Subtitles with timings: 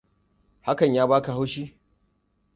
[0.61, 1.77] Hakan ya baka haushi?